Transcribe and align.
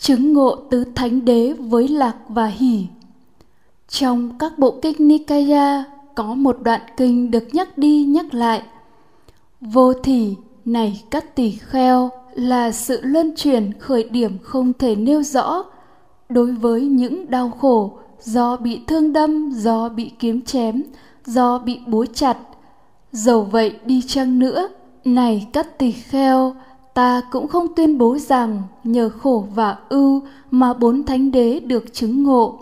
chứng 0.00 0.32
ngộ 0.32 0.56
tứ 0.56 0.84
thánh 0.94 1.24
đế 1.24 1.52
với 1.52 1.88
lạc 1.88 2.16
và 2.28 2.46
hỷ 2.46 2.86
trong 3.88 4.38
các 4.38 4.58
bộ 4.58 4.74
kinh 4.82 5.08
nikaya, 5.08 5.84
có 6.14 6.34
một 6.34 6.56
đoạn 6.62 6.80
kinh 6.96 7.30
được 7.30 7.44
nhắc 7.52 7.78
đi 7.78 8.04
nhắc 8.04 8.34
lại. 8.34 8.62
Vô 9.60 9.92
thỉ 9.92 10.34
này 10.64 11.02
các 11.10 11.34
tỷ 11.36 11.50
kheo 11.50 12.10
là 12.34 12.72
sự 12.72 13.00
luân 13.02 13.32
chuyển 13.36 13.72
khởi 13.78 14.08
điểm 14.08 14.38
không 14.42 14.72
thể 14.72 14.94
nêu 14.94 15.22
rõ 15.22 15.64
đối 16.28 16.52
với 16.52 16.80
những 16.80 17.30
đau 17.30 17.50
khổ 17.50 17.98
do 18.22 18.56
bị 18.56 18.80
thương 18.86 19.12
đâm, 19.12 19.50
do 19.50 19.88
bị 19.88 20.10
kiếm 20.18 20.42
chém, 20.42 20.82
do 21.26 21.58
bị 21.58 21.80
búa 21.86 22.06
chặt. 22.14 22.36
Dầu 23.12 23.42
vậy 23.42 23.74
đi 23.84 24.02
chăng 24.06 24.38
nữa, 24.38 24.68
này 25.04 25.46
các 25.52 25.78
tỳ 25.78 25.92
kheo 25.92 26.54
ta 27.00 27.22
cũng 27.30 27.48
không 27.48 27.74
tuyên 27.76 27.98
bố 27.98 28.18
rằng 28.18 28.62
nhờ 28.84 29.08
khổ 29.08 29.44
và 29.54 29.76
ưu 29.88 30.22
mà 30.50 30.74
bốn 30.74 31.04
thánh 31.04 31.32
đế 31.32 31.60
được 31.60 31.94
chứng 31.94 32.22
ngộ. 32.22 32.58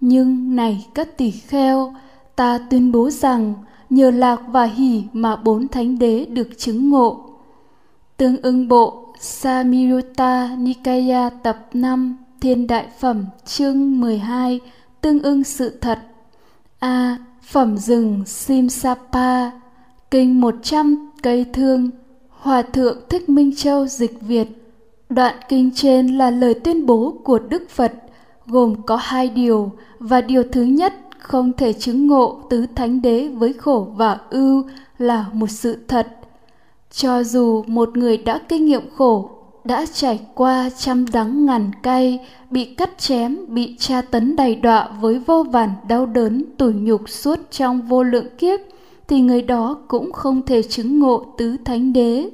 Nhưng 0.00 0.56
này 0.56 0.86
các 0.94 1.16
tỷ-kheo 1.16 1.94
ta 2.36 2.58
tuyên 2.70 2.92
bố 2.92 3.10
rằng 3.10 3.54
nhờ 3.90 4.10
lạc 4.10 4.40
và 4.48 4.64
hỷ 4.64 5.04
mà 5.12 5.36
bốn 5.36 5.68
thánh 5.68 5.98
đế 5.98 6.24
được 6.24 6.48
chứng 6.58 6.90
ngộ. 6.90 7.30
Tương 8.16 8.42
ưng 8.42 8.68
bộ, 8.68 9.14
Samyutta 9.20 10.56
Nikaya 10.58 11.30
tập 11.30 11.68
5 11.74 12.16
Thiên 12.40 12.66
Đại 12.66 12.86
Phẩm 12.98 13.26
chương 13.44 14.00
12 14.00 14.60
Tương 15.00 15.22
ưng 15.22 15.44
sự 15.44 15.78
thật. 15.80 15.98
A. 16.78 17.16
Phẩm 17.42 17.76
rừng 17.76 18.22
Simsapa, 18.26 19.50
Kinh 20.10 20.40
100 20.40 21.10
cây 21.22 21.46
thương 21.52 21.90
Hòa 22.42 22.62
Thượng 22.62 22.98
Thích 23.08 23.28
Minh 23.28 23.56
Châu 23.56 23.86
dịch 23.86 24.20
Việt. 24.20 24.48
Đoạn 25.08 25.34
kinh 25.48 25.70
trên 25.74 26.18
là 26.18 26.30
lời 26.30 26.54
tuyên 26.54 26.86
bố 26.86 27.14
của 27.24 27.38
Đức 27.38 27.70
Phật, 27.70 27.92
gồm 28.46 28.82
có 28.86 28.96
hai 28.96 29.28
điều 29.28 29.70
và 29.98 30.20
điều 30.20 30.42
thứ 30.52 30.62
nhất 30.62 30.94
không 31.18 31.52
thể 31.52 31.72
chứng 31.72 32.06
ngộ 32.06 32.40
tứ 32.50 32.66
thánh 32.74 33.02
đế 33.02 33.28
với 33.28 33.52
khổ 33.52 33.86
và 33.96 34.18
ưu 34.30 34.64
là 34.98 35.24
một 35.32 35.50
sự 35.50 35.76
thật. 35.88 36.08
Cho 36.92 37.22
dù 37.22 37.64
một 37.66 37.96
người 37.96 38.16
đã 38.16 38.40
kinh 38.48 38.66
nghiệm 38.66 38.90
khổ, 38.96 39.30
đã 39.64 39.86
trải 39.92 40.20
qua 40.34 40.70
trăm 40.78 41.06
đắng 41.12 41.46
ngàn 41.46 41.70
cay, 41.82 42.28
bị 42.50 42.64
cắt 42.64 42.98
chém, 42.98 43.38
bị 43.48 43.76
tra 43.78 44.02
tấn 44.02 44.36
đầy 44.36 44.54
đọa 44.54 44.88
với 45.00 45.18
vô 45.18 45.42
vàn 45.42 45.70
đau 45.88 46.06
đớn, 46.06 46.44
tủi 46.58 46.72
nhục 46.72 47.08
suốt 47.08 47.38
trong 47.50 47.82
vô 47.82 48.02
lượng 48.02 48.36
kiếp 48.38 48.60
thì 49.08 49.20
người 49.20 49.42
đó 49.42 49.78
cũng 49.88 50.12
không 50.12 50.42
thể 50.42 50.62
chứng 50.62 50.98
ngộ 50.98 51.24
tứ 51.38 51.56
thánh 51.64 51.92
đế 51.92 52.30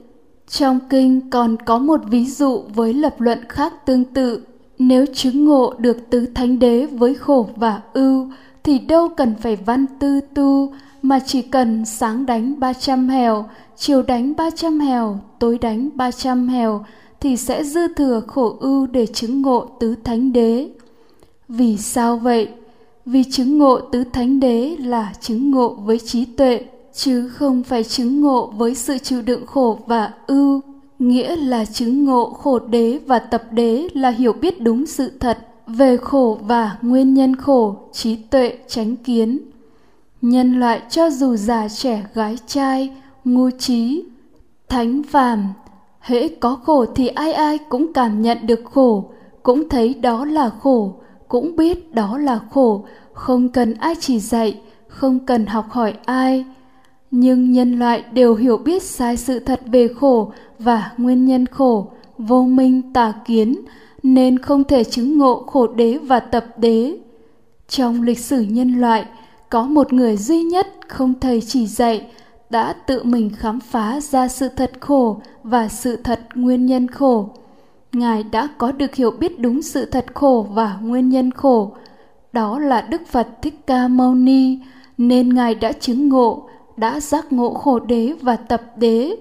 trong 0.48 0.78
kinh 0.90 1.30
còn 1.30 1.56
có 1.56 1.78
một 1.78 2.00
ví 2.10 2.24
dụ 2.24 2.62
với 2.74 2.94
lập 2.94 3.20
luận 3.20 3.38
khác 3.48 3.86
tương 3.86 4.04
tự 4.04 4.42
nếu 4.78 5.06
chứng 5.14 5.44
ngộ 5.44 5.74
được 5.78 6.10
tứ 6.10 6.26
thánh 6.34 6.58
đế 6.58 6.86
với 6.86 7.14
khổ 7.14 7.48
và 7.56 7.80
ưu 7.92 8.30
thì 8.64 8.78
đâu 8.78 9.08
cần 9.08 9.34
phải 9.40 9.56
văn 9.56 9.86
tư 10.00 10.20
tu 10.34 10.72
mà 11.02 11.18
chỉ 11.26 11.42
cần 11.42 11.84
sáng 11.84 12.26
đánh 12.26 12.60
300 12.60 13.08
hèo, 13.08 13.44
chiều 13.76 14.02
đánh 14.02 14.36
300 14.36 14.80
hèo, 14.80 15.18
tối 15.38 15.58
đánh 15.58 15.88
300 15.94 16.48
hèo 16.48 16.84
thì 17.20 17.36
sẽ 17.36 17.64
dư 17.64 17.94
thừa 17.94 18.20
khổ 18.26 18.56
ưu 18.60 18.86
để 18.86 19.06
chứng 19.06 19.42
ngộ 19.42 19.66
tứ 19.80 19.94
thánh 20.04 20.32
đế. 20.32 20.70
Vì 21.48 21.76
sao 21.76 22.16
vậy? 22.16 22.48
Vì 23.10 23.24
chứng 23.30 23.58
ngộ 23.58 23.80
tứ 23.80 24.04
thánh 24.12 24.40
đế 24.40 24.76
là 24.78 25.12
chứng 25.20 25.50
ngộ 25.50 25.68
với 25.68 25.98
trí 25.98 26.24
tuệ, 26.24 26.64
chứ 26.94 27.28
không 27.28 27.62
phải 27.62 27.84
chứng 27.84 28.20
ngộ 28.20 28.46
với 28.46 28.74
sự 28.74 28.98
chịu 28.98 29.22
đựng 29.22 29.46
khổ 29.46 29.78
và 29.86 30.12
ưu. 30.26 30.60
Nghĩa 30.98 31.36
là 31.36 31.64
chứng 31.64 32.04
ngộ 32.04 32.30
khổ 32.30 32.58
đế 32.58 32.98
và 33.06 33.18
tập 33.18 33.42
đế 33.50 33.88
là 33.94 34.10
hiểu 34.10 34.32
biết 34.32 34.60
đúng 34.62 34.86
sự 34.86 35.10
thật 35.20 35.38
về 35.66 35.96
khổ 35.96 36.38
và 36.42 36.78
nguyên 36.82 37.14
nhân 37.14 37.36
khổ, 37.36 37.76
trí 37.92 38.16
tuệ, 38.16 38.58
tránh 38.68 38.96
kiến. 38.96 39.38
Nhân 40.22 40.60
loại 40.60 40.82
cho 40.90 41.10
dù 41.10 41.36
già 41.36 41.68
trẻ 41.68 42.06
gái 42.14 42.38
trai, 42.46 42.96
ngu 43.24 43.50
trí, 43.50 44.04
thánh 44.68 45.02
phàm, 45.02 45.48
hễ 46.00 46.28
có 46.28 46.58
khổ 46.64 46.84
thì 46.94 47.08
ai 47.08 47.32
ai 47.32 47.58
cũng 47.58 47.92
cảm 47.92 48.22
nhận 48.22 48.38
được 48.46 48.60
khổ, 48.72 49.10
cũng 49.42 49.68
thấy 49.68 49.94
đó 49.94 50.24
là 50.24 50.50
khổ, 50.60 50.94
cũng 51.28 51.56
biết 51.56 51.94
đó 51.94 52.18
là 52.18 52.40
khổ, 52.50 52.84
không 53.18 53.48
cần 53.48 53.74
ai 53.74 53.94
chỉ 54.00 54.20
dạy, 54.20 54.60
không 54.88 55.26
cần 55.26 55.46
học 55.46 55.70
hỏi 55.70 55.94
ai. 56.04 56.44
Nhưng 57.10 57.52
nhân 57.52 57.78
loại 57.78 58.04
đều 58.12 58.34
hiểu 58.34 58.56
biết 58.56 58.82
sai 58.82 59.16
sự 59.16 59.38
thật 59.38 59.60
về 59.66 59.88
khổ 59.88 60.32
và 60.58 60.92
nguyên 60.98 61.24
nhân 61.24 61.46
khổ, 61.46 61.86
vô 62.18 62.42
minh 62.42 62.92
tà 62.92 63.12
kiến, 63.24 63.60
nên 64.02 64.38
không 64.38 64.64
thể 64.64 64.84
chứng 64.84 65.18
ngộ 65.18 65.44
khổ 65.46 65.66
đế 65.66 65.98
và 65.98 66.20
tập 66.20 66.46
đế. 66.56 66.98
Trong 67.68 68.02
lịch 68.02 68.18
sử 68.18 68.40
nhân 68.40 68.72
loại, 68.80 69.06
có 69.50 69.62
một 69.62 69.92
người 69.92 70.16
duy 70.16 70.42
nhất 70.42 70.66
không 70.88 71.20
thầy 71.20 71.40
chỉ 71.40 71.66
dạy 71.66 72.06
đã 72.50 72.72
tự 72.72 73.02
mình 73.04 73.30
khám 73.36 73.60
phá 73.60 74.00
ra 74.00 74.28
sự 74.28 74.48
thật 74.48 74.72
khổ 74.80 75.20
và 75.42 75.68
sự 75.68 75.96
thật 75.96 76.20
nguyên 76.34 76.66
nhân 76.66 76.88
khổ. 76.88 77.28
Ngài 77.92 78.22
đã 78.22 78.48
có 78.58 78.72
được 78.72 78.94
hiểu 78.94 79.10
biết 79.10 79.40
đúng 79.40 79.62
sự 79.62 79.84
thật 79.84 80.06
khổ 80.14 80.46
và 80.50 80.78
nguyên 80.82 81.08
nhân 81.08 81.30
khổ. 81.30 81.72
Đó 82.32 82.58
là 82.58 82.80
Đức 82.80 83.02
Phật 83.06 83.28
Thích 83.42 83.66
Ca 83.66 83.88
Mâu 83.88 84.14
Ni, 84.14 84.58
nên 84.98 85.34
Ngài 85.34 85.54
đã 85.54 85.72
chứng 85.72 86.08
ngộ, 86.08 86.48
đã 86.76 87.00
giác 87.00 87.32
ngộ 87.32 87.54
khổ 87.54 87.78
đế 87.78 88.12
và 88.22 88.36
tập 88.36 88.62
đế. 88.76 89.16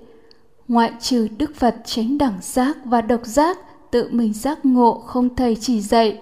Ngoại 0.67 0.91
trừ 0.99 1.27
Đức 1.37 1.55
Phật 1.55 1.75
tránh 1.85 2.17
đẳng 2.17 2.37
giác 2.41 2.77
và 2.85 3.01
độc 3.01 3.25
giác, 3.25 3.57
tự 3.91 4.09
mình 4.11 4.33
giác 4.33 4.65
ngộ 4.65 4.93
không 5.05 5.35
thầy 5.35 5.55
chỉ 5.55 5.81
dạy 5.81 6.21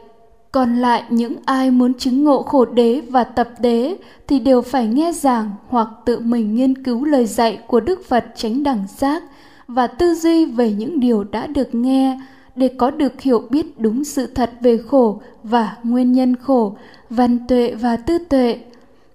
còn 0.55 0.75
lại 0.75 1.03
những 1.09 1.35
ai 1.45 1.71
muốn 1.71 1.93
chứng 1.93 2.23
ngộ 2.23 2.43
khổ 2.43 2.65
đế 2.65 3.01
và 3.09 3.23
tập 3.23 3.49
đế 3.59 3.97
thì 4.27 4.39
đều 4.39 4.61
phải 4.61 4.87
nghe 4.87 5.11
giảng 5.11 5.51
hoặc 5.67 5.87
tự 6.05 6.19
mình 6.19 6.55
nghiên 6.55 6.83
cứu 6.83 7.05
lời 7.05 7.25
dạy 7.25 7.59
của 7.67 7.79
đức 7.79 8.01
phật 8.07 8.25
tránh 8.35 8.63
đẳng 8.63 8.83
giác 8.97 9.23
và 9.67 9.87
tư 9.87 10.13
duy 10.13 10.45
về 10.45 10.73
những 10.73 10.99
điều 10.99 11.23
đã 11.23 11.47
được 11.47 11.75
nghe 11.75 12.19
để 12.55 12.67
có 12.67 12.91
được 12.91 13.21
hiểu 13.21 13.43
biết 13.49 13.79
đúng 13.79 14.03
sự 14.03 14.27
thật 14.27 14.51
về 14.61 14.77
khổ 14.77 15.21
và 15.43 15.77
nguyên 15.83 16.11
nhân 16.11 16.35
khổ, 16.35 16.75
văn 17.09 17.47
tuệ 17.47 17.75
và 17.75 17.97
tư 17.97 18.17
tuệ, 18.29 18.59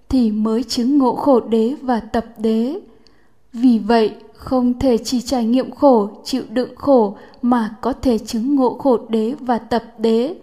thì 0.09 0.31
mới 0.31 0.63
chứng 0.63 0.99
ngộ 0.99 1.15
khổ 1.15 1.41
đế 1.41 1.75
và 1.83 2.01
tập 2.01 2.27
đế. 2.39 2.81
Vì 3.53 3.79
vậy, 3.79 4.15
không 4.35 4.79
thể 4.79 4.99
chỉ 4.99 5.21
trải 5.21 5.45
nghiệm 5.45 5.71
khổ, 5.71 6.09
chịu 6.25 6.43
đựng 6.51 6.77
khổ 6.77 7.17
mà 7.43 7.75
có 7.81 7.93
thể 7.93 8.19
chứng 8.19 8.55
ngộ 8.55 8.75
khổ 8.75 8.99
đế 9.09 9.35
và 9.41 9.59
tập 9.59 9.85
đế, 9.99 10.35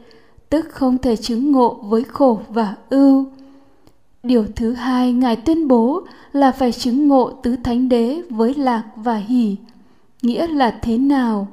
tức 0.49 0.65
không 0.69 0.97
thể 0.97 1.15
chứng 1.15 1.51
ngộ 1.51 1.73
với 1.73 2.03
khổ 2.03 2.39
và 2.49 2.75
ưu. 2.89 3.25
Điều 4.23 4.45
thứ 4.55 4.73
hai 4.73 5.13
ngài 5.13 5.35
tuyên 5.35 5.67
bố 5.67 6.01
là 6.31 6.51
phải 6.51 6.71
chứng 6.71 7.07
ngộ 7.07 7.31
tứ 7.43 7.55
thánh 7.63 7.89
đế 7.89 8.21
với 8.29 8.53
lạc 8.53 8.83
và 8.95 9.15
hỷ, 9.15 9.55
nghĩa 10.21 10.47
là 10.47 10.79
thế 10.81 10.97
nào? 10.97 11.47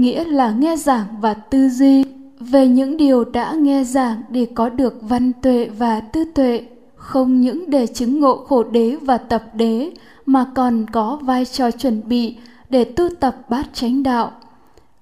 Nghĩa 0.00 0.24
là 0.24 0.50
nghe 0.50 0.76
giảng 0.76 1.06
và 1.20 1.34
tư 1.34 1.68
duy. 1.68 2.04
Về 2.40 2.68
những 2.68 2.96
điều 2.96 3.24
đã 3.24 3.52
nghe 3.52 3.84
giảng 3.84 4.22
để 4.28 4.46
có 4.54 4.68
được 4.68 4.98
văn 5.00 5.32
tuệ 5.42 5.68
và 5.78 6.00
tư 6.00 6.24
tuệ 6.34 6.66
không 6.96 7.40
những 7.40 7.70
để 7.70 7.86
chứng 7.86 8.20
ngộ 8.20 8.36
khổ 8.36 8.64
đế 8.64 8.96
và 9.02 9.18
tập 9.18 9.44
đế 9.54 9.90
mà 10.26 10.46
còn 10.54 10.86
có 10.92 11.18
vai 11.22 11.44
trò 11.44 11.70
chuẩn 11.70 12.08
bị 12.08 12.36
để 12.70 12.84
tu 12.84 13.08
tập 13.20 13.36
bát 13.50 13.66
chánh 13.72 14.02
đạo. 14.02 14.32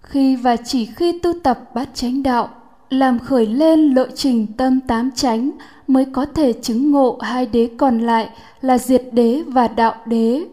Khi 0.00 0.36
và 0.36 0.56
chỉ 0.56 0.86
khi 0.86 1.18
tu 1.18 1.32
tập 1.42 1.74
bát 1.74 1.88
chánh 1.94 2.22
đạo 2.22 2.48
làm 2.90 3.18
khởi 3.18 3.46
lên 3.46 3.94
lộ 3.94 4.04
trình 4.14 4.46
tâm 4.56 4.80
tám 4.80 5.10
chánh 5.10 5.50
mới 5.86 6.04
có 6.04 6.26
thể 6.26 6.52
chứng 6.52 6.90
ngộ 6.90 7.18
hai 7.20 7.46
đế 7.46 7.70
còn 7.76 7.98
lại 7.98 8.28
là 8.60 8.78
diệt 8.78 9.02
đế 9.12 9.42
và 9.46 9.68
đạo 9.68 9.94
đế. 10.06 10.44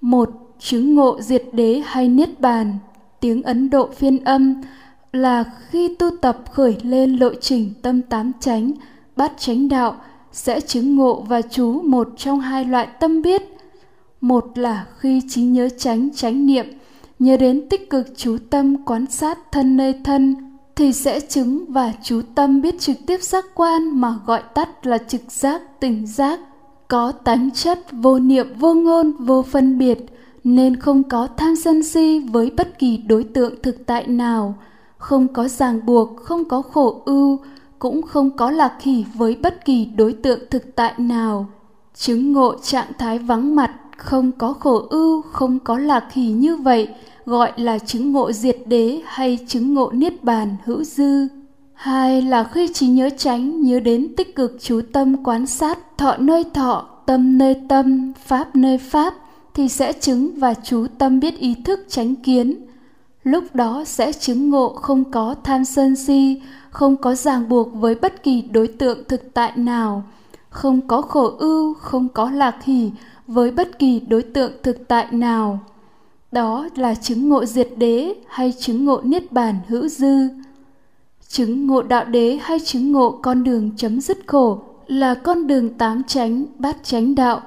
Một, 0.00 0.30
chứng 0.58 0.94
ngộ 0.94 1.20
diệt 1.20 1.44
đế 1.52 1.82
hay 1.86 2.08
niết 2.08 2.40
bàn, 2.40 2.78
tiếng 3.22 3.42
Ấn 3.42 3.70
Độ 3.70 3.88
phiên 3.96 4.24
âm 4.24 4.62
là 5.12 5.44
khi 5.68 5.94
tu 5.98 6.10
tập 6.20 6.38
khởi 6.52 6.76
lên 6.82 7.16
lộ 7.16 7.34
trình 7.40 7.72
tâm 7.82 8.02
tám 8.02 8.32
chánh, 8.40 8.72
bát 9.16 9.32
chánh 9.38 9.68
đạo 9.68 9.96
sẽ 10.32 10.60
chứng 10.60 10.96
ngộ 10.96 11.20
và 11.28 11.42
chú 11.42 11.82
một 11.82 12.08
trong 12.16 12.40
hai 12.40 12.64
loại 12.64 12.88
tâm 13.00 13.22
biết. 13.22 13.42
Một 14.20 14.58
là 14.58 14.86
khi 14.98 15.22
trí 15.28 15.42
nhớ 15.42 15.68
chánh 15.68 16.08
chánh 16.14 16.46
niệm, 16.46 16.66
nhớ 17.18 17.36
đến 17.36 17.68
tích 17.68 17.90
cực 17.90 18.06
chú 18.16 18.36
tâm 18.50 18.84
quan 18.84 19.06
sát 19.06 19.38
thân 19.52 19.76
nơi 19.76 19.94
thân, 20.04 20.36
thì 20.76 20.92
sẽ 20.92 21.20
chứng 21.20 21.64
và 21.68 21.92
chú 22.02 22.20
tâm 22.34 22.60
biết 22.60 22.80
trực 22.80 22.96
tiếp 23.06 23.22
giác 23.22 23.44
quan 23.54 24.00
mà 24.00 24.14
gọi 24.26 24.42
tắt 24.54 24.86
là 24.86 24.98
trực 24.98 25.22
giác 25.28 25.80
tỉnh 25.80 26.06
giác 26.06 26.40
có 26.88 27.12
tánh 27.12 27.50
chất 27.50 27.78
vô 27.92 28.18
niệm 28.18 28.46
vô 28.58 28.74
ngôn 28.74 29.12
vô 29.12 29.42
phân 29.42 29.78
biệt 29.78 29.98
nên 30.44 30.76
không 30.76 31.02
có 31.02 31.28
tham 31.36 31.56
sân 31.56 31.82
si 31.82 32.18
với 32.18 32.50
bất 32.56 32.78
kỳ 32.78 32.96
đối 32.96 33.24
tượng 33.24 33.62
thực 33.62 33.86
tại 33.86 34.06
nào. 34.06 34.54
Không 34.98 35.28
có 35.28 35.48
ràng 35.48 35.86
buộc, 35.86 36.16
không 36.16 36.44
có 36.44 36.62
khổ 36.62 37.02
ưu, 37.04 37.38
cũng 37.78 38.02
không 38.02 38.36
có 38.36 38.50
lạc 38.50 38.82
hỷ 38.82 39.04
với 39.14 39.36
bất 39.42 39.64
kỳ 39.64 39.84
đối 39.84 40.12
tượng 40.12 40.40
thực 40.50 40.76
tại 40.76 40.94
nào. 40.98 41.46
Chứng 41.94 42.32
ngộ 42.32 42.54
trạng 42.62 42.92
thái 42.98 43.18
vắng 43.18 43.56
mặt, 43.56 43.74
không 43.96 44.32
có 44.32 44.52
khổ 44.52 44.86
ưu, 44.90 45.22
không 45.22 45.58
có 45.58 45.78
lạc 45.78 46.12
hỷ 46.12 46.32
như 46.32 46.56
vậy, 46.56 46.88
gọi 47.26 47.52
là 47.56 47.78
chứng 47.78 48.12
ngộ 48.12 48.32
diệt 48.32 48.56
đế 48.66 49.00
hay 49.04 49.38
chứng 49.46 49.74
ngộ 49.74 49.90
niết 49.92 50.24
bàn 50.24 50.56
hữu 50.64 50.84
dư. 50.84 51.28
Hai 51.72 52.22
là 52.22 52.44
khi 52.44 52.68
trí 52.72 52.86
nhớ 52.86 53.10
tránh 53.16 53.60
nhớ 53.62 53.80
đến 53.80 54.14
tích 54.16 54.36
cực 54.36 54.56
chú 54.60 54.80
tâm 54.92 55.24
quan 55.24 55.46
sát 55.46 55.98
thọ 55.98 56.16
nơi 56.16 56.44
thọ, 56.54 56.88
tâm 57.06 57.38
nơi 57.38 57.56
tâm, 57.68 58.12
pháp 58.24 58.56
nơi 58.56 58.78
pháp 58.78 59.14
thì 59.54 59.68
sẽ 59.68 59.92
chứng 59.92 60.30
và 60.36 60.54
chú 60.54 60.86
tâm 60.98 61.20
biết 61.20 61.38
ý 61.38 61.54
thức 61.64 61.80
tránh 61.88 62.16
kiến. 62.16 62.54
Lúc 63.24 63.44
đó 63.54 63.84
sẽ 63.86 64.12
chứng 64.12 64.50
ngộ 64.50 64.68
không 64.68 65.10
có 65.10 65.34
tham 65.44 65.64
sân 65.64 65.96
si, 65.96 66.42
không 66.70 66.96
có 66.96 67.14
ràng 67.14 67.48
buộc 67.48 67.74
với 67.74 67.94
bất 67.94 68.22
kỳ 68.22 68.42
đối 68.42 68.68
tượng 68.68 69.04
thực 69.08 69.34
tại 69.34 69.52
nào, 69.56 70.04
không 70.50 70.88
có 70.88 71.02
khổ 71.02 71.36
ưu, 71.38 71.74
không 71.74 72.08
có 72.08 72.30
lạc 72.30 72.64
hỷ 72.64 72.90
với 73.26 73.50
bất 73.50 73.78
kỳ 73.78 74.00
đối 74.00 74.22
tượng 74.22 74.52
thực 74.62 74.88
tại 74.88 75.06
nào. 75.10 75.58
Đó 76.32 76.68
là 76.76 76.94
chứng 76.94 77.28
ngộ 77.28 77.44
diệt 77.44 77.68
đế 77.76 78.14
hay 78.28 78.52
chứng 78.58 78.84
ngộ 78.84 79.00
niết 79.02 79.32
bàn 79.32 79.54
hữu 79.68 79.88
dư. 79.88 80.28
Chứng 81.28 81.66
ngộ 81.66 81.82
đạo 81.82 82.04
đế 82.04 82.38
hay 82.42 82.58
chứng 82.60 82.92
ngộ 82.92 83.10
con 83.22 83.44
đường 83.44 83.70
chấm 83.76 84.00
dứt 84.00 84.18
khổ 84.26 84.58
là 84.86 85.14
con 85.14 85.46
đường 85.46 85.78
tám 85.78 86.02
chánh, 86.02 86.44
bát 86.58 86.76
chánh 86.82 87.14
đạo 87.14 87.40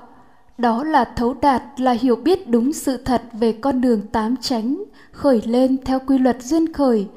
đó 0.57 0.83
là 0.83 1.03
thấu 1.03 1.35
đạt 1.41 1.63
là 1.77 1.91
hiểu 1.91 2.15
biết 2.15 2.49
đúng 2.49 2.73
sự 2.73 2.97
thật 2.97 3.21
về 3.33 3.51
con 3.51 3.81
đường 3.81 4.01
tám 4.11 4.35
chánh, 4.37 4.83
khởi 5.11 5.41
lên 5.45 5.77
theo 5.85 5.99
quy 6.07 6.17
luật 6.17 6.43
duyên 6.43 6.73
khởi. 6.73 7.07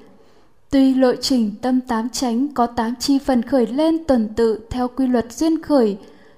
Tuy 0.70 0.94
lộ 0.94 1.14
trình 1.14 1.54
tâm 1.62 1.80
tám 1.80 2.08
chánh 2.08 2.48
có 2.48 2.66
tám 2.66 2.94
chi 3.00 3.18
phần 3.18 3.42
khởi 3.42 3.66
lên 3.66 4.04
tuần 4.04 4.28
tự 4.36 4.60
theo 4.70 4.88
quy 4.88 5.06
luật 5.06 5.32
duyên 5.32 5.62
khởi, 5.62 5.96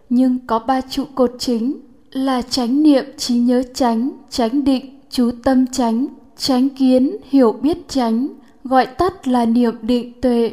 nhưng 0.08 0.38
có 0.46 0.58
ba 0.58 0.80
trụ 0.80 1.04
cột 1.14 1.32
chính 1.38 1.80
là 2.12 2.42
chánh 2.42 2.82
niệm, 2.82 3.04
trí 3.16 3.34
nhớ 3.34 3.62
chánh 3.74 4.10
chánh 4.30 4.64
định, 4.64 5.00
chú 5.10 5.30
tâm 5.44 5.66
chánh 5.66 6.06
chánh 6.36 6.68
kiến, 6.68 7.16
hiểu 7.24 7.52
biết 7.52 7.88
chánh, 7.88 8.28
gọi 8.64 8.86
tắt 8.86 9.28
là 9.28 9.46
niệm 9.46 9.74
định 9.82 10.20
tuệ. 10.20 10.52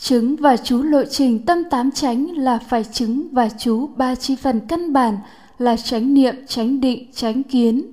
Chứng 0.00 0.36
và 0.36 0.56
chú 0.56 0.82
lộ 0.82 1.04
trình 1.10 1.46
tâm 1.46 1.64
tám 1.70 1.90
chánh 1.90 2.36
là 2.36 2.58
phải 2.58 2.84
chứng 2.84 3.28
và 3.32 3.48
chú 3.58 3.86
ba 3.86 4.14
chi 4.14 4.36
phần 4.36 4.60
căn 4.68 4.92
bản 4.92 5.16
là 5.58 5.76
chánh 5.76 6.14
niệm, 6.14 6.34
chánh 6.46 6.80
định, 6.80 7.06
chánh 7.14 7.42
kiến, 7.42 7.92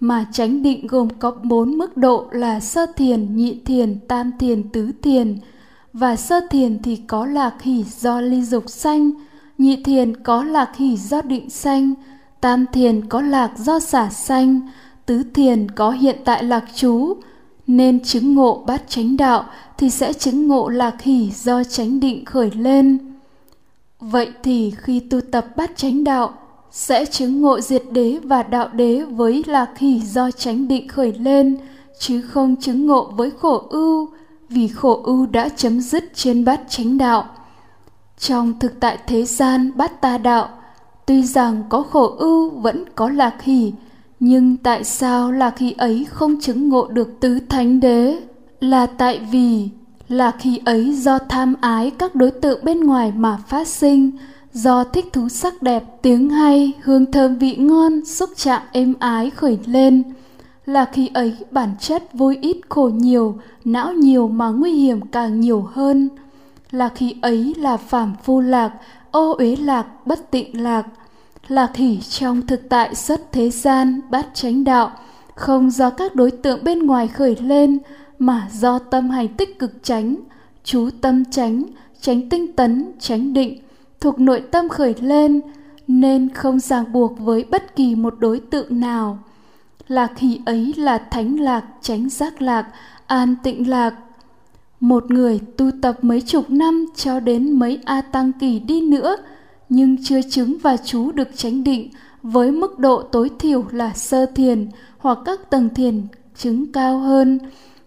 mà 0.00 0.26
chánh 0.32 0.62
định 0.62 0.86
gồm 0.86 1.08
có 1.18 1.30
bốn 1.44 1.78
mức 1.78 1.96
độ 1.96 2.26
là 2.30 2.60
sơ 2.60 2.86
thiền, 2.96 3.36
nhị 3.36 3.60
thiền, 3.64 3.98
tam 4.08 4.30
thiền, 4.38 4.68
tứ 4.68 4.90
thiền. 5.02 5.38
Và 5.92 6.16
sơ 6.16 6.40
thiền 6.50 6.82
thì 6.82 6.96
có 6.96 7.26
lạc 7.26 7.62
hỷ 7.62 7.84
do 8.00 8.20
ly 8.20 8.42
dục 8.42 8.64
sanh, 8.66 9.10
nhị 9.58 9.82
thiền 9.82 10.16
có 10.16 10.44
lạc 10.44 10.76
hỷ 10.76 10.96
do 10.96 11.22
định 11.22 11.50
sanh, 11.50 11.94
tam 12.40 12.66
thiền 12.72 13.08
có 13.08 13.20
lạc 13.20 13.58
do 13.58 13.80
xả 13.80 14.10
sanh, 14.10 14.60
tứ 15.06 15.22
thiền 15.34 15.70
có 15.70 15.90
hiện 15.90 16.16
tại 16.24 16.44
lạc 16.44 16.64
chú 16.74 17.16
nên 17.66 18.04
chứng 18.04 18.34
ngộ 18.34 18.64
bát 18.66 18.82
chánh 18.88 19.16
đạo 19.16 19.44
thì 19.78 19.90
sẽ 19.90 20.12
chứng 20.12 20.48
ngộ 20.48 20.68
lạc 20.68 21.02
hỷ 21.02 21.30
do 21.30 21.64
chánh 21.64 22.00
định 22.00 22.24
khởi 22.24 22.50
lên. 22.50 22.98
Vậy 24.00 24.28
thì 24.42 24.72
khi 24.76 25.00
tu 25.00 25.20
tập 25.20 25.46
bát 25.56 25.76
chánh 25.76 26.04
đạo 26.04 26.34
sẽ 26.70 27.04
chứng 27.04 27.40
ngộ 27.40 27.60
diệt 27.60 27.82
đế 27.90 28.18
và 28.24 28.42
đạo 28.42 28.68
đế 28.68 29.02
với 29.02 29.44
lạc 29.46 29.78
hỷ 29.78 30.00
do 30.00 30.30
chánh 30.30 30.68
định 30.68 30.88
khởi 30.88 31.12
lên, 31.12 31.56
chứ 31.98 32.22
không 32.22 32.56
chứng 32.56 32.86
ngộ 32.86 33.10
với 33.16 33.30
khổ 33.38 33.66
ưu, 33.70 34.08
vì 34.48 34.68
khổ 34.68 35.00
ưu 35.04 35.26
đã 35.26 35.48
chấm 35.48 35.80
dứt 35.80 36.04
trên 36.14 36.44
bát 36.44 36.60
chánh 36.68 36.98
đạo. 36.98 37.24
Trong 38.18 38.58
thực 38.58 38.80
tại 38.80 38.98
thế 39.06 39.24
gian 39.24 39.70
bát 39.76 40.00
ta 40.00 40.18
đạo, 40.18 40.48
tuy 41.06 41.22
rằng 41.22 41.62
có 41.68 41.82
khổ 41.82 42.14
ưu 42.18 42.50
vẫn 42.50 42.84
có 42.94 43.08
lạc 43.08 43.42
hỷ, 43.42 43.72
nhưng 44.20 44.56
tại 44.56 44.84
sao 44.84 45.32
lạc 45.32 45.58
hỷ 45.58 45.72
ấy 45.72 46.06
không 46.10 46.40
chứng 46.40 46.68
ngộ 46.68 46.86
được 46.86 47.20
tứ 47.20 47.38
thánh 47.48 47.80
đế? 47.80 48.20
Là 48.60 48.86
tại 48.86 49.20
vì 49.30 49.68
lạc 50.08 50.40
hỷ 50.40 50.60
ấy 50.64 50.92
do 50.92 51.18
tham 51.18 51.54
ái 51.60 51.90
các 51.90 52.14
đối 52.14 52.30
tượng 52.30 52.64
bên 52.64 52.80
ngoài 52.80 53.12
mà 53.16 53.38
phát 53.48 53.68
sinh 53.68 54.10
do 54.56 54.84
thích 54.84 55.12
thú 55.12 55.28
sắc 55.28 55.62
đẹp, 55.62 55.84
tiếng 56.02 56.30
hay, 56.30 56.72
hương 56.82 57.12
thơm 57.12 57.38
vị 57.38 57.56
ngon, 57.56 58.04
xúc 58.04 58.30
chạm 58.36 58.62
êm 58.72 58.94
ái 58.98 59.30
khởi 59.30 59.58
lên. 59.66 60.02
Là 60.66 60.84
khi 60.92 61.10
ấy, 61.14 61.36
bản 61.50 61.70
chất 61.80 62.12
vui 62.12 62.38
ít 62.40 62.56
khổ 62.68 62.90
nhiều, 62.94 63.38
não 63.64 63.92
nhiều 63.92 64.28
mà 64.28 64.48
nguy 64.48 64.72
hiểm 64.72 65.00
càng 65.00 65.40
nhiều 65.40 65.68
hơn. 65.72 66.08
Là 66.70 66.88
khi 66.88 67.14
ấy 67.22 67.54
là 67.56 67.76
phàm 67.76 68.14
phu 68.24 68.40
lạc, 68.40 68.72
ô 69.10 69.32
uế 69.32 69.56
lạc, 69.56 70.06
bất 70.06 70.30
tịnh 70.30 70.62
lạc. 70.62 70.86
Lạc 71.48 71.70
khỉ 71.74 71.98
trong 72.00 72.46
thực 72.46 72.68
tại 72.68 72.94
xuất 72.94 73.32
thế 73.32 73.50
gian 73.50 74.00
bát 74.10 74.26
chánh 74.34 74.64
đạo, 74.64 74.90
không 75.34 75.70
do 75.70 75.90
các 75.90 76.14
đối 76.14 76.30
tượng 76.30 76.64
bên 76.64 76.86
ngoài 76.86 77.08
khởi 77.08 77.36
lên, 77.40 77.78
mà 78.18 78.48
do 78.52 78.78
tâm 78.78 79.10
hành 79.10 79.28
tích 79.28 79.58
cực 79.58 79.72
tránh 79.82 80.16
chú 80.64 80.90
tâm 81.00 81.24
tránh 81.24 81.62
tránh 82.00 82.28
tinh 82.28 82.52
tấn 82.52 82.92
tránh 82.98 83.32
định 83.32 83.58
thuộc 84.06 84.20
nội 84.20 84.42
tâm 84.50 84.68
khởi 84.68 84.94
lên, 85.00 85.40
nên 85.88 86.28
không 86.34 86.60
ràng 86.60 86.92
buộc 86.92 87.18
với 87.18 87.44
bất 87.50 87.76
kỳ 87.76 87.94
một 87.94 88.14
đối 88.18 88.40
tượng 88.40 88.80
nào. 88.80 89.18
Lạc 89.88 90.18
hỷ 90.18 90.40
ấy 90.46 90.74
là 90.76 90.98
thánh 90.98 91.40
lạc 91.40 91.64
tránh 91.80 92.08
giác 92.08 92.42
lạc, 92.42 92.66
an 93.06 93.34
tịnh 93.42 93.70
lạc. 93.70 93.94
Một 94.80 95.10
người 95.10 95.40
tu 95.56 95.70
tập 95.82 95.98
mấy 96.02 96.20
chục 96.20 96.50
năm 96.50 96.86
cho 96.96 97.20
đến 97.20 97.52
mấy 97.58 97.80
a 97.84 98.00
tăng 98.00 98.32
kỳ 98.32 98.58
đi 98.58 98.80
nữa, 98.80 99.16
nhưng 99.68 100.04
chưa 100.04 100.20
chứng 100.30 100.56
và 100.62 100.76
chú 100.76 101.12
được 101.12 101.28
chánh 101.36 101.64
định 101.64 101.90
với 102.22 102.50
mức 102.50 102.78
độ 102.78 103.02
tối 103.02 103.30
thiểu 103.38 103.64
là 103.70 103.92
sơ 103.94 104.26
thiền 104.26 104.68
hoặc 104.98 105.18
các 105.24 105.50
tầng 105.50 105.68
thiền 105.74 106.02
chứng 106.36 106.72
cao 106.72 106.98
hơn, 106.98 107.38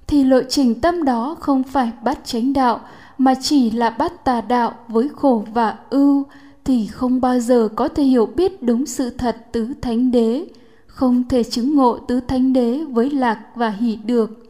thì 0.08 0.24
lộ 0.24 0.42
trình 0.50 0.82
tâm 0.82 1.04
đó 1.04 1.36
không 1.40 1.64
phải 1.64 1.92
bắt 2.04 2.20
chánh 2.26 2.54
đạo 2.54 2.80
mà 3.20 3.34
chỉ 3.42 3.72
là 3.72 3.90
bắt 3.90 4.26
tà 4.26 4.42
đạo 4.42 4.74
với 4.88 5.10
khổ 5.16 5.44
và 5.54 5.78
ưu, 5.90 6.24
thì 6.66 6.88
không 6.88 7.22
bao 7.22 7.40
giờ 7.40 7.70
có 7.76 7.88
thể 7.88 8.04
hiểu 8.04 8.26
biết 8.26 8.64
đúng 8.64 8.86
sự 8.86 9.10
thật 9.10 9.38
tứ 9.52 9.68
thánh 9.82 10.12
đế, 10.12 10.46
không 10.88 11.24
thể 11.30 11.44
chứng 11.44 11.76
ngộ 11.76 11.98
tứ 11.98 12.20
thánh 12.20 12.54
đế 12.54 12.84
với 12.84 13.10
lạc 13.10 13.40
và 13.56 13.70
hỷ 13.70 13.96
được. 13.96 14.46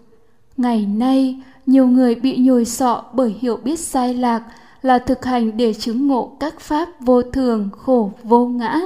Ngày 0.58 0.86
nay, 0.86 1.40
nhiều 1.66 1.88
người 1.88 2.16
bị 2.16 2.38
nhồi 2.38 2.66
sọ 2.66 3.04
bởi 3.14 3.36
hiểu 3.40 3.58
biết 3.58 3.80
sai 3.80 4.14
lạc 4.14 4.44
là 4.82 5.00
thực 5.00 5.26
hành 5.26 5.58
để 5.58 5.74
chứng 5.74 6.08
ngộ 6.08 6.32
các 6.40 6.60
pháp 6.60 6.90
vô 7.00 7.22
thường 7.22 7.70
khổ 7.78 8.12
vô 8.24 8.48
ngã. 8.48 8.80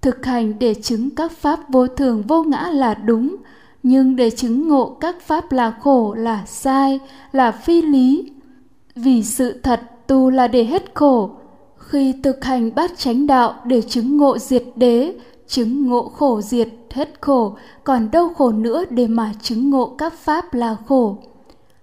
Thực 0.00 0.26
hành 0.26 0.58
để 0.58 0.74
chứng 0.74 1.10
các 1.10 1.32
pháp 1.32 1.60
vô 1.68 1.86
thường 1.86 2.22
vô 2.22 2.42
ngã 2.42 2.70
là 2.72 2.94
đúng, 2.94 3.36
nhưng 3.82 4.16
để 4.16 4.30
chứng 4.30 4.68
ngộ 4.68 4.96
các 5.00 5.20
pháp 5.20 5.52
là 5.52 5.70
khổ 5.80 6.14
là 6.14 6.42
sai, 6.46 7.00
là 7.32 7.52
phi 7.52 7.82
lý 7.82 8.32
vì 8.94 9.22
sự 9.22 9.60
thật, 9.62 9.80
tu 10.06 10.30
là 10.30 10.48
để 10.48 10.64
hết 10.64 10.94
khổ. 10.94 11.30
Khi 11.76 12.14
thực 12.22 12.44
hành 12.44 12.74
bát 12.74 12.98
chánh 12.98 13.26
đạo 13.26 13.54
để 13.64 13.82
chứng 13.82 14.16
ngộ 14.16 14.38
diệt 14.38 14.64
đế, 14.76 15.14
chứng 15.46 15.86
ngộ 15.86 16.08
khổ 16.08 16.40
diệt 16.40 16.68
hết 16.90 17.08
khổ, 17.20 17.56
còn 17.84 18.10
đâu 18.10 18.28
khổ 18.28 18.52
nữa 18.52 18.84
để 18.90 19.06
mà 19.06 19.32
chứng 19.42 19.70
ngộ 19.70 19.94
các 19.98 20.12
pháp 20.12 20.54
là 20.54 20.76
khổ. 20.86 21.16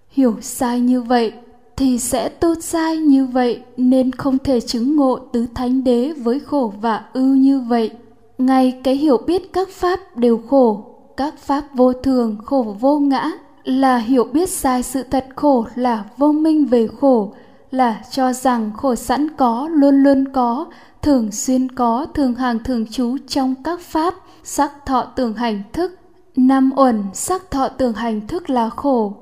Hiểu 0.09 0.35
sai 0.41 0.79
như 0.79 1.01
vậy 1.01 1.33
thì 1.77 1.99
sẽ 1.99 2.29
tu 2.29 2.55
sai 2.59 2.97
như 2.97 3.25
vậy, 3.25 3.59
nên 3.77 4.11
không 4.11 4.37
thể 4.37 4.59
chứng 4.59 4.95
ngộ 4.95 5.19
tứ 5.19 5.45
thánh 5.55 5.83
đế 5.83 6.13
với 6.13 6.39
khổ 6.39 6.73
và 6.81 7.05
ưu 7.13 7.35
như 7.35 7.59
vậy. 7.59 7.91
Ngay 8.37 8.79
cái 8.83 8.95
hiểu 8.95 9.17
biết 9.17 9.53
các 9.53 9.69
pháp 9.69 10.17
đều 10.17 10.39
khổ, 10.49 10.85
các 11.17 11.37
pháp 11.37 11.63
vô 11.75 11.93
thường, 11.93 12.37
khổ 12.45 12.75
vô 12.79 12.99
ngã 12.99 13.31
là 13.69 13.97
hiểu 13.97 14.23
biết 14.23 14.49
sai 14.49 14.83
sự 14.83 15.03
thật 15.03 15.25
khổ, 15.35 15.65
là 15.75 16.03
vô 16.17 16.31
minh 16.31 16.65
về 16.65 16.87
khổ, 16.99 17.33
là 17.71 18.01
cho 18.11 18.33
rằng 18.33 18.71
khổ 18.77 18.95
sẵn 18.95 19.29
có, 19.37 19.69
luôn 19.71 20.03
luôn 20.03 20.25
có, 20.33 20.65
thường 21.01 21.31
xuyên 21.31 21.71
có, 21.71 22.05
thường 22.13 22.35
hàng 22.35 22.63
thường 22.63 22.85
trú 22.87 23.17
trong 23.27 23.55
các 23.63 23.79
pháp, 23.81 24.13
sắc 24.43 24.85
thọ 24.85 25.01
tưởng 25.01 25.33
hành 25.33 25.63
thức, 25.73 25.99
năm 26.35 26.71
uẩn, 26.75 27.03
sắc 27.13 27.51
thọ 27.51 27.67
tưởng 27.67 27.93
hành 27.93 28.27
thức 28.27 28.49
là 28.49 28.69
khổ. 28.69 29.13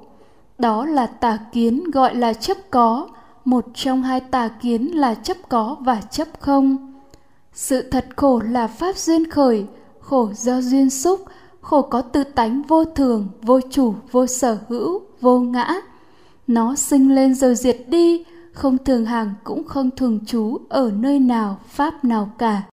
Đó 0.58 0.86
là 0.86 1.06
tà 1.08 1.38
kiến 1.52 1.92
gọi 1.92 2.16
là 2.16 2.34
chấp 2.34 2.58
có, 2.72 3.08
một 3.46 3.66
trong 3.74 4.04
hai 4.04 4.20
tà 4.20 4.48
kiến 4.48 4.98
là 4.98 5.16
chấp 5.16 5.38
có 5.50 5.76
và 5.80 6.02
chấp 6.12 6.28
không. 6.40 6.94
Sự 7.54 7.82
thật 7.82 8.06
khổ 8.16 8.42
là 8.50 8.68
pháp 8.68 8.98
duyên 8.98 9.32
khởi, 9.32 9.66
khổ 10.00 10.30
do 10.34 10.62
duyên 10.62 10.90
xúc 10.90 11.22
khổ 11.68 11.82
có 11.82 12.02
tư 12.02 12.24
tánh 12.24 12.62
vô 12.68 12.86
thường, 12.86 13.28
vô 13.42 13.60
chủ, 13.72 13.94
vô 14.12 14.28
sở 14.28 14.58
hữu, 14.70 15.02
vô 15.22 15.40
ngã. 15.40 15.74
Nó 16.48 16.76
sinh 16.76 17.16
lên 17.16 17.36
rồi 17.36 17.56
diệt 17.56 17.78
đi, 17.88 18.26
không 18.54 18.78
thường 18.78 19.06
hàng 19.06 19.34
cũng 19.44 19.64
không 19.64 19.90
thường 19.92 20.26
trú 20.26 20.58
ở 20.70 20.92
nơi 20.96 21.20
nào, 21.20 21.60
pháp 21.68 22.06
nào 22.06 22.30
cả. 22.38 22.62